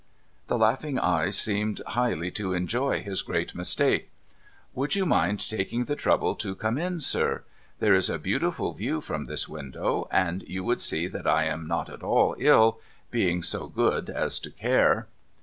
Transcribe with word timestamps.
The 0.47 0.57
laughing 0.57 0.97
eyes 0.97 1.37
seemed 1.37 1.81
highly 1.85 2.31
to 2.31 2.53
enjoy 2.53 3.03
his 3.03 3.21
great 3.21 3.53
mistake.' 3.53 4.09
Would 4.73 4.95
you 4.95 5.05
mind 5.05 5.47
taking 5.47 5.83
the 5.83 5.95
trouble 5.95 6.33
to 6.37 6.55
come 6.55 6.79
in, 6.79 6.99
sir? 6.99 7.43
There 7.77 7.93
is 7.93 8.09
a 8.09 8.17
beautiful 8.17 8.73
view 8.73 8.99
from 9.01 9.25
this 9.25 9.47
window. 9.47 10.07
And 10.11 10.41
you 10.47 10.63
would 10.63 10.81
see 10.81 11.05
that 11.09 11.27
I 11.27 11.43
am 11.43 11.67
not 11.67 11.87
at 11.87 12.01
all 12.01 12.35
ill— 12.39 12.79
being 13.11 13.43
so 13.43 13.67
good 13.67 14.09
as 14.09 14.39
to 14.39 14.49
care.' 14.49 15.07